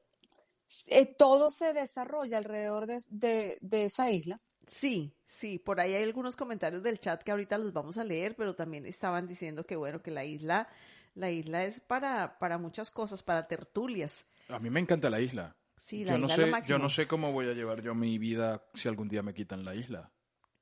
[0.88, 4.42] eh, todo se desarrolla alrededor de, de- de esa isla.
[4.68, 8.36] Sí, sí, por ahí hay algunos comentarios del chat que ahorita los vamos a leer,
[8.36, 10.68] pero también estaban diciendo que bueno, que la isla,
[11.14, 14.26] la isla es para, para muchas cosas, para tertulias.
[14.50, 15.56] A mí me encanta la isla.
[15.78, 16.78] Sí, la yo no isla es lo sé, máximo.
[16.78, 19.64] yo no sé cómo voy a llevar yo mi vida si algún día me quitan
[19.66, 20.12] la isla.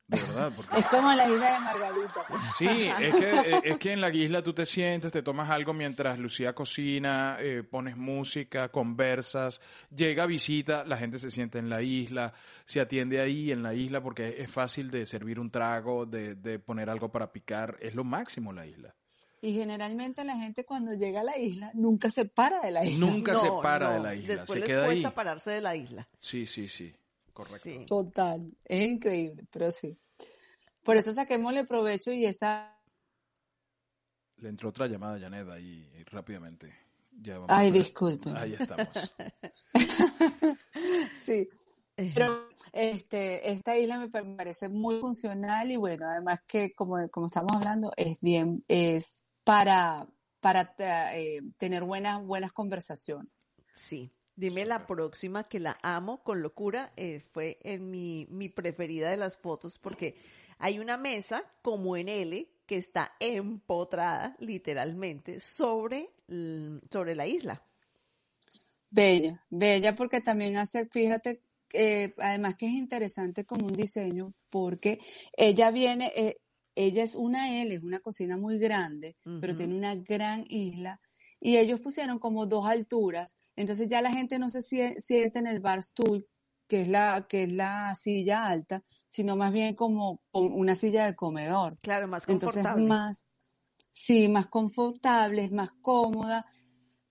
[0.07, 2.25] De verdad, porque Es como la isla de Margarita.
[2.57, 5.73] Sí, es que, eh, es que en la isla tú te sientes, te tomas algo
[5.73, 9.61] mientras Lucía cocina, eh, pones música, conversas,
[9.95, 12.33] llega visita, la gente se siente en la isla,
[12.65, 16.59] se atiende ahí en la isla porque es fácil de servir un trago, de, de
[16.59, 18.93] poner algo para picar, es lo máximo la isla.
[19.41, 23.05] Y generalmente la gente cuando llega a la isla nunca se para de la isla.
[23.07, 25.13] Nunca se para de la isla, Después se les queda cuesta ahí.
[25.13, 26.07] pararse de la isla.
[26.19, 26.93] Sí, sí, sí,
[27.33, 27.69] correcto.
[27.69, 27.85] Sí.
[27.85, 29.97] Total, es increíble, pero sí.
[30.83, 32.77] Por eso saquémosle provecho y esa...
[34.37, 36.73] Le entró otra llamada a Janet ahí eh, rápidamente.
[37.21, 38.35] Ya vamos Ay, a- disculpen.
[38.37, 39.13] Ahí estamos.
[41.21, 41.47] Sí.
[41.95, 47.51] Pero este, esta isla me parece muy funcional y bueno, además que como, como estamos
[47.55, 50.07] hablando, es bien, es para,
[50.39, 50.73] para
[51.15, 53.31] eh, tener buenas, buenas conversaciones.
[53.75, 54.11] Sí.
[54.35, 56.91] Dime la próxima que la amo con locura.
[56.95, 60.15] eh, fue en mi, mi preferida de las fotos porque
[60.57, 66.09] hay una mesa como en L que está empotrada literalmente sobre,
[66.89, 67.63] sobre la isla.
[68.89, 71.41] Bella, bella porque también hace, fíjate,
[71.73, 74.99] eh, además que es interesante como un diseño porque
[75.35, 76.37] ella viene, eh,
[76.75, 81.01] ella es una L, es una cocina muy grande, pero tiene una gran isla
[81.39, 85.47] y ellos pusieron como dos alturas, entonces ya la gente no se sie- siente en
[85.47, 86.27] el bar stool,
[86.67, 91.05] que es la, que es la silla alta, sino más bien como con una silla
[91.05, 91.77] de comedor.
[91.81, 92.87] Claro, más Entonces confortable.
[92.87, 93.25] más,
[93.93, 96.45] sí, más confortable, es más cómoda.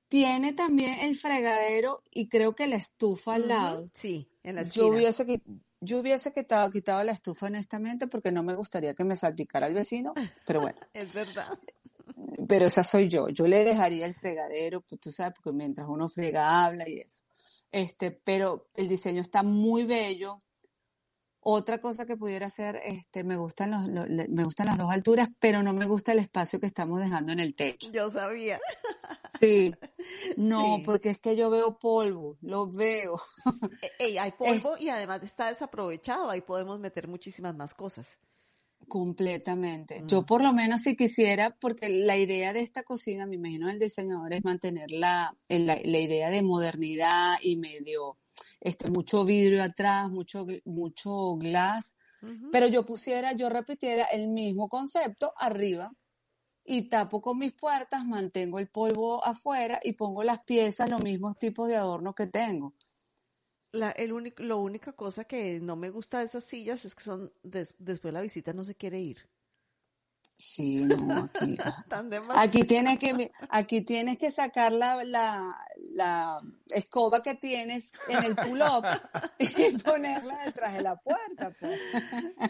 [0.09, 3.91] Tiene también el fregadero y creo que la estufa al lado.
[3.95, 4.89] Sí, en la Yo esquina.
[4.97, 5.43] hubiese, qui-
[5.81, 9.75] yo hubiese quitado, quitado la estufa honestamente porque no me gustaría que me salpicara el
[9.75, 10.13] vecino,
[10.47, 11.59] pero bueno, Es verdad.
[12.49, 13.29] Pero esa soy yo.
[13.29, 17.23] Yo le dejaría el fregadero, pues tú sabes, porque mientras uno frega habla y eso.
[17.71, 20.39] Este, pero el diseño está muy bello.
[21.45, 23.89] Otra cosa que pudiera ser, este, me gustan los,
[24.29, 27.41] me gustan las dos alturas, pero no me gusta el espacio que estamos dejando en
[27.41, 27.91] el techo.
[27.91, 28.61] Yo sabía.
[29.41, 29.75] Sí.
[30.37, 30.83] No, Sí.
[30.85, 33.21] porque es que yo veo polvo, lo veo.
[33.81, 36.29] E- ey, hay polvo y además está desaprovechado.
[36.31, 38.19] Ahí podemos meter muchísimas más cosas.
[38.89, 40.03] Completamente.
[40.03, 40.07] Mm.
[40.07, 43.79] Yo por lo menos si quisiera, porque la idea de esta cocina, me imagino el
[43.79, 48.19] diseñador, es mantener la, la, la idea de modernidad y medio,
[48.61, 51.97] este, mucho vidrio atrás, mucho, mucho glass,
[52.53, 55.93] pero yo pusiera, yo repitiera el mismo concepto arriba
[56.65, 61.37] y tapo con mis puertas, mantengo el polvo afuera y pongo las piezas, los mismos
[61.37, 62.75] tipos de adornos que tengo.
[63.73, 67.03] La, el único, lo única cosa que no me gusta de esas sillas es que
[67.05, 69.19] son des- después la visita no se quiere ir.
[70.37, 71.57] Sí, no, aquí,
[72.11, 72.41] demasiado.
[72.41, 75.57] Aquí tienes que, aquí tienes que sacar la, la,
[75.93, 78.85] la escoba que tienes en el pull-up
[79.39, 79.47] y
[79.85, 81.55] ponerla detrás de la puerta.
[81.61, 81.81] pues.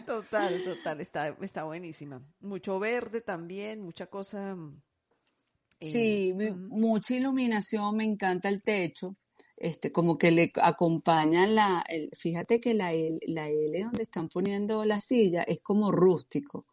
[0.05, 2.21] Total, total, está, está buenísima.
[2.41, 4.55] Mucho verde también, mucha cosa.
[4.55, 4.81] mm,
[5.81, 6.33] eh, Sí,
[6.69, 9.15] mucha iluminación, me encanta el techo.
[9.57, 14.27] Este, como que le acompañan la, el- fíjate que la L, la L donde están
[14.29, 16.65] poniendo la silla es como rústico,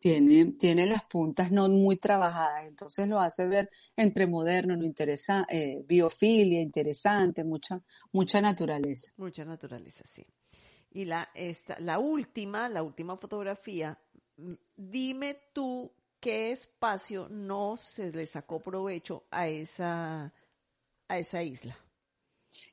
[0.00, 5.46] tiene, tiene las puntas no muy trabajadas, entonces lo hace ver entre moderno, no interesa,
[5.48, 7.80] eh, biofilia, interesante, mucha,
[8.12, 9.12] mucha naturaleza.
[9.16, 10.26] Mucha naturaleza, sí.
[10.92, 13.98] Y la, esta, la última, la última fotografía,
[14.36, 20.32] mm, dime tú qué espacio no se le sacó provecho a esa,
[21.08, 21.76] a esa isla.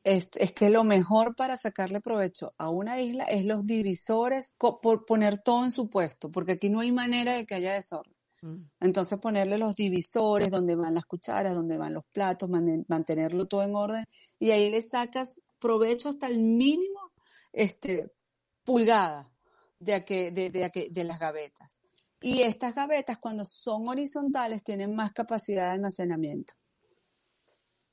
[0.03, 5.05] Es, es que lo mejor para sacarle provecho a una isla es los divisores, por
[5.05, 8.15] poner todo en su puesto, porque aquí no hay manera de que haya desorden.
[8.41, 8.69] Mm.
[8.81, 13.63] Entonces ponerle los divisores, donde van las cucharas, donde van los platos, man- mantenerlo todo
[13.63, 14.05] en orden
[14.39, 16.99] y ahí le sacas provecho hasta el mínimo
[17.53, 18.11] este,
[18.65, 19.31] pulgada
[19.79, 21.79] de, de, de las gavetas.
[22.19, 26.53] Y estas gavetas cuando son horizontales tienen más capacidad de almacenamiento.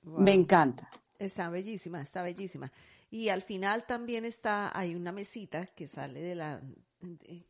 [0.02, 0.20] Wow.
[0.20, 0.90] Me encanta.
[1.20, 2.72] Está bellísima, está bellísima.
[3.10, 6.62] Y al final también está, hay una mesita que sale de la,
[7.00, 7.44] de-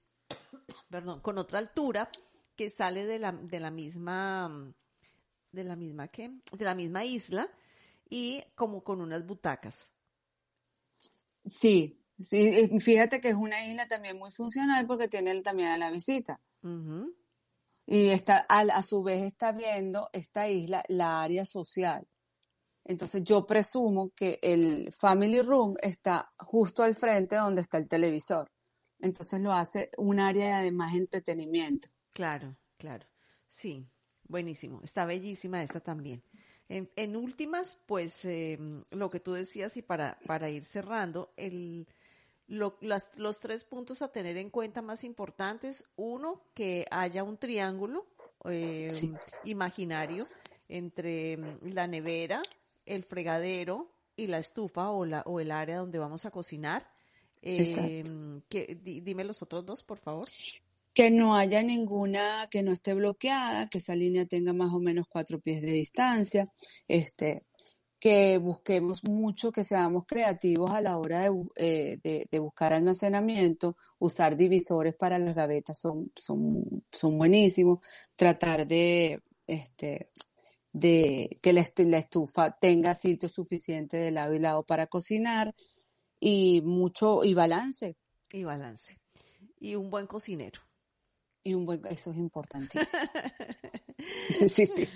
[0.89, 2.11] perdón, con otra altura,
[2.57, 4.75] que sale de la, de la misma,
[5.53, 6.33] de la misma, ¿qué?
[6.53, 7.49] De la misma isla
[8.09, 9.93] y como con unas butacas.
[11.45, 15.79] Sí, sí, eh, fíjate que es una isla también muy funcional porque tiene también a
[15.79, 16.41] la visita.
[17.87, 22.07] Y está, al- a, su vez está viendo esta isla la área social.
[22.85, 28.51] Entonces yo presumo que el family room está justo al frente donde está el televisor.
[28.99, 31.89] Entonces lo hace un área de más entretenimiento.
[32.13, 33.07] Claro, claro.
[33.49, 33.87] Sí,
[34.29, 34.81] buenísimo.
[34.83, 36.23] Está bellísima esta también.
[36.69, 38.59] En, en últimas, pues eh,
[38.91, 41.87] lo que tú decías y para, para ir cerrando, el,
[42.47, 45.85] lo- las- los tres puntos a tener en cuenta más importantes.
[45.97, 48.07] Uno, que haya un triángulo
[48.45, 49.15] eh, Sí.
[49.45, 50.27] imaginario
[50.69, 52.41] entre mm, la nevera,
[52.95, 56.87] el fregadero y la estufa o, la, o el área donde vamos a cocinar.
[57.43, 58.03] Eh,
[58.49, 60.29] que, di- dime los otros dos, por favor.
[60.93, 65.07] Que no haya ninguna, que no esté bloqueada, que esa línea tenga más o menos
[65.09, 66.53] cuatro pies de distancia,
[66.87, 67.43] este,
[67.99, 73.77] que busquemos mucho, que seamos creativos a la hora de, eh, de- de buscar almacenamiento,
[73.99, 77.79] usar divisores para las gavetas son, son, son buenísimos,
[78.17, 80.11] tratar de, este,
[80.73, 85.55] de que la, est- la estufa tenga sitio suficiente de lado y lado para cocinar
[86.21, 87.97] y mucho, y balance.
[88.33, 88.99] Y balance.
[89.59, 90.61] Y un buen cocinero.
[91.43, 93.03] Y un buen, eso es importantísimo.
[94.35, 94.89] Sí, sí, sí.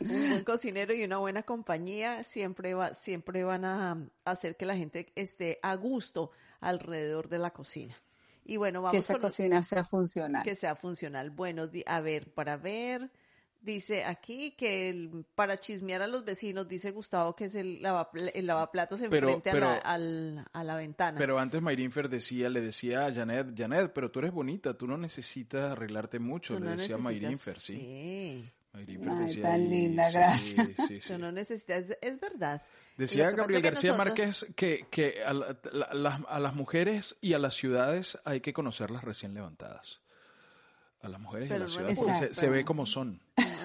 [0.00, 4.76] Un buen cocinero y una buena compañía siempre va, siempre van a hacer que la
[4.76, 7.96] gente esté a gusto alrededor de la cocina.
[8.44, 10.42] Y bueno, Que vamos esa con cocina sea funcional.
[10.42, 11.30] que sea funcional.
[11.30, 13.10] Bueno, a ver, para ver,
[13.60, 18.30] dice aquí que el- para chismear a los vecinos, dice Gustavo que es el, lavapl-
[18.34, 21.18] el lavaplatos Pero- enfrente a, la, pero- al- a la ventana.
[21.18, 24.96] Pero antes Mayrinfer decía, le decía a Janet, Janet, pero tú eres bonita, tú no
[24.96, 27.72] necesitas arreglarte mucho, Tú le no decía Mayrinfer, sí.
[27.74, 28.44] sí.
[28.72, 30.66] Mayrinfer Ay, decía tan linda, sí, gracias.
[30.88, 31.08] sí, sí.
[31.08, 32.62] Tú no necesitas, es, verdad.
[32.96, 37.32] Decía Gabriel García nosotros- Márquez que, que a, la- la- las, a las mujeres y
[37.32, 40.00] a las ciudades hay que conocerlas recién levantadas.
[41.02, 43.18] A las mujeres y a Pero las ciudades porque se, se ve como son.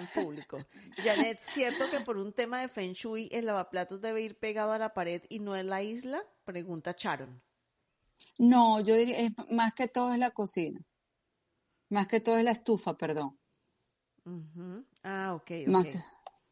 [0.05, 0.57] En público.
[1.03, 4.77] Janet, ¿cierto que por un tema de Feng Shui el lavaplatos debe ir pegado a
[4.77, 6.23] la pared y no en la isla?
[6.43, 7.41] Pregunta Sharon.
[8.37, 10.79] No, yo diría, es, más que todo es la cocina.
[11.89, 13.37] Más que todo es la estufa, perdón.
[15.03, 15.91] Ah, ok, Más ok.
[15.91, 16.03] que-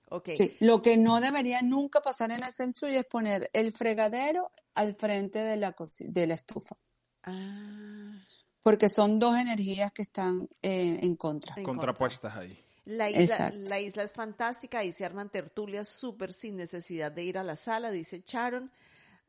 [0.10, 0.30] Ok.
[0.36, 4.52] Sí, lo que no debería nunca pasar en el Feng Shui es poner el fregadero
[4.76, 6.78] al frente de la, de la estufa,
[7.24, 8.22] Ah,
[8.62, 11.56] porque son dos energías que están eh, en contra.
[11.58, 12.56] en Contrapuestas ahí.
[12.86, 17.38] La isla, la isla es fantástica, ahí se arman tertulias súper sin necesidad de ir
[17.38, 18.72] a la sala, dice Sharon.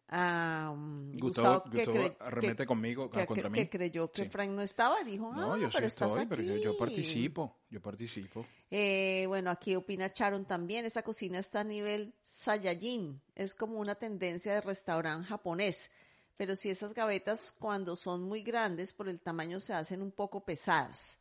[0.09, 3.69] Ah, um, Gustavo, que Gustavo cre- que- conmigo, que, contra que mí.
[3.69, 4.29] creyó que Sí.
[4.29, 6.79] Frank no estaba, dijo, No, ah, yo sí pero estás estoy, pero yo, yo aquí".
[6.79, 8.47] participo, yo participo.
[8.71, 13.95] Eh, bueno, aquí opina Sharon también, esa cocina está a nivel Saiyajin, es como una
[13.95, 15.91] tendencia de restaurante japonés,
[16.37, 20.45] pero si esas gavetas cuando son muy grandes por el tamaño se hacen un poco
[20.45, 21.19] pesadas.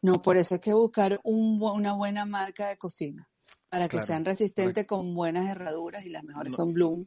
[0.00, 3.28] No, por eso hay que buscar un una buena marca de cocina
[3.68, 7.06] para que Claro, sean resistentes con buenas herraduras y las mejores No- son Bloom.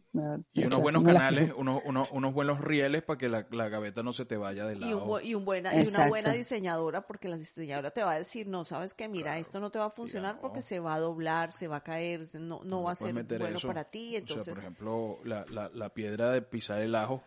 [0.54, 4.14] Y unos buenos canales, unos, unos, unos buenos rieles para que la, la gaveta no
[4.14, 4.98] se te vaya de Y, lado.
[5.04, 8.18] un bu- y un buena, y una buena diseñadora, porque la diseñadora te va a
[8.18, 10.42] decir, no, sabes que mira, esto no te va a funcionar no.
[10.42, 13.14] porque se va a doblar, se va a caer, se- no, no va a ser
[13.14, 13.68] bueno eso.
[13.68, 14.56] para ti, O sea, entonces...
[14.56, 17.22] por ejemplo, la, la, la piedra de pisar el ajo,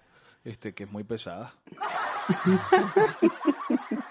[0.44, 1.52] este, que es muy pesada.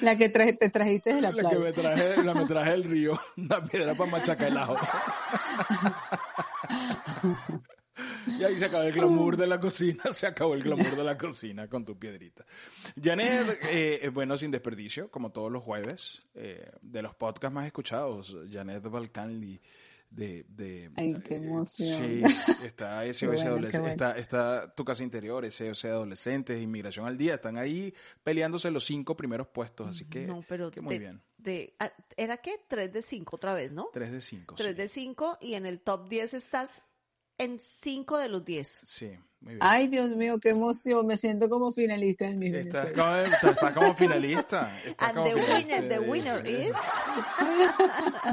[0.00, 2.84] La que traje- te trajiste de la La que me traje, la me traje del
[2.84, 4.76] río, una piedra para machacar el ajo.
[8.38, 11.18] Y ahí se acabó el glamour de la cocina, se acabó el glamour de la
[11.18, 12.44] cocina con tu piedrita.
[13.02, 17.66] Janet, eh, eh, bueno, sin desperdicio, como todos los jueves, eh, de los podcasts más
[17.66, 19.60] escuchados, Janet Balcanli
[20.10, 20.44] de...
[20.48, 21.96] de Ay, qué eh, emoción.
[21.98, 22.22] Sí,
[22.64, 23.92] está SOS Qué bueno, qué Adolescentes, bueno.
[23.92, 27.92] está, está Tu Casa Interior, SOS Adolescentes, Inmigración al Día, están ahí
[28.24, 31.22] peleándose los cinco primeros puestos, así que, no, pero que muy de- bien.
[31.38, 32.56] de- ah, ¿Era qué?
[32.68, 33.90] 3 de 5 otra vez, ¿no?
[33.92, 34.54] 3 de 5.
[34.56, 36.82] 3 de 5 y en el top 10 estás
[37.38, 38.82] en 5 de los 10.
[38.86, 39.06] Sí,
[39.40, 39.58] muy bien.
[39.62, 41.06] Ay, Dios mío, qué emoción.
[41.06, 44.78] Me siento como finalista en mi Está como, está- está como finalista.
[44.84, 45.76] está And como the finalista.
[45.76, 46.76] winner, the winner is.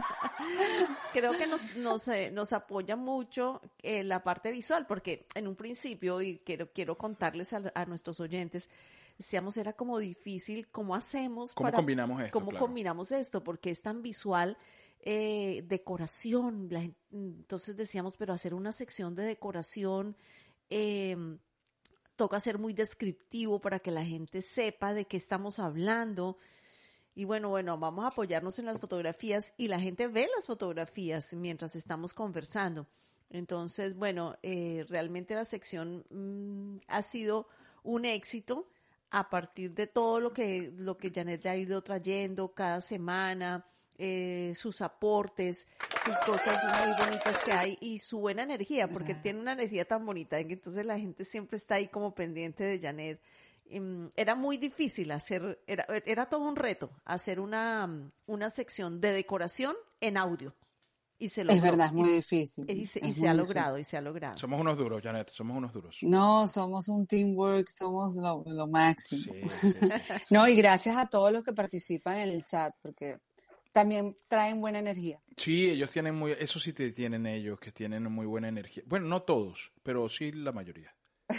[1.13, 5.55] Creo que nos, nos, eh, nos apoya mucho eh, la parte visual, porque en un
[5.55, 8.69] principio, y quiero, quiero contarles a, a nuestros oyentes,
[9.17, 11.77] decíamos, era como difícil, ¿cómo hacemos ¿Cómo para...
[11.77, 12.33] combinamos esto?
[12.33, 12.65] ¿Cómo Claro.
[12.65, 13.41] combinamos esto?
[13.43, 14.57] Porque es tan visual,
[15.05, 16.67] eh, decoración.
[17.11, 20.17] entonces decíamos, pero hacer una sección de decoración
[20.69, 21.15] eh,
[22.15, 26.39] toca ser muy descriptivo para que la gente sepa de qué estamos hablando.
[27.13, 31.33] Y bueno, bueno, vamos a apoyarnos en las fotografías y la gente ve las fotografías
[31.33, 32.87] mientras estamos conversando.
[33.29, 37.47] Entonces, bueno, eh, realmente la sección mm, ha sido
[37.83, 38.67] un éxito
[39.11, 43.65] a partir de todo lo que, lo que Janet le ha ido trayendo cada semana,
[43.97, 45.67] eh, sus aportes,
[46.03, 50.05] sus cosas muy bonitas que hay y su buena energía, porque tiene una energía tan
[50.05, 53.21] bonita, que entonces la gente siempre está ahí como pendiente de Janet.
[53.67, 59.11] Em, Era muy difícil hacer, era, era todo un reto hacer una, una sección de
[59.11, 60.53] decoración en audio.
[61.17, 61.55] Y se logró.
[61.55, 62.65] Es verdad, es Y muy se- difícil.
[62.69, 63.37] Y se, y es se muy ha difícil.
[63.37, 64.37] logrado, y se ha logrado.
[64.37, 65.97] Somos unos duros, Janet, somos unos duros.
[66.01, 69.33] No, somos un teamwork, somos lo, lo máximo.
[69.33, 69.87] Sí, sí, sí.
[70.29, 73.17] No, y gracias a todos los que participan en el chat, porque
[73.75, 75.19] también traen buena energía.
[75.35, 78.83] Sí, ellos tienen muy, eso sí te tienen ellos, que tienen muy buena energía.
[78.87, 80.95] Bueno, no todos, pero sí la mayoría.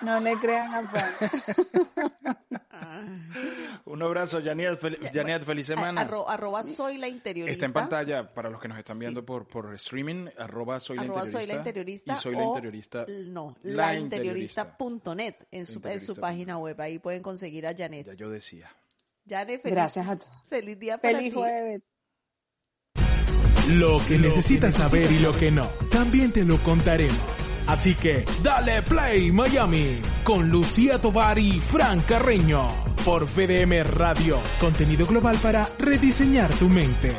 [0.00, 1.12] No le crean a Fran.
[3.84, 6.00] Un abrazo, Janet, fel- Janet feliz semana.
[6.08, 7.52] Arro- arroba soy la interiorista.
[7.52, 9.00] Está en pantalla para los que nos están Sí.
[9.00, 11.38] viendo por, por streaming, arroba soy la arroba interiorista.
[11.38, 13.04] soy la interiorista Y soy la interiorista.
[13.28, 16.20] no la lainteriorista.net en su, en su Interiorista.
[16.20, 18.70] página web ahí pueden conseguir a Janet Ya yo decía.
[19.28, 20.30] Janet feliz, Gracias a todos.
[20.48, 21.92] feliz día para Feliz ti jueves.
[23.68, 27.20] Lo que necesitas saber y lo que no, también te lo contaremos.
[27.68, 32.68] Así que dale play Miami con Lucía Tovar y Fran Carreño
[33.04, 37.16] por VDM Radio, contenido global para rediseñar tu mente.